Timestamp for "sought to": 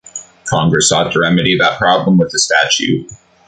0.89-1.19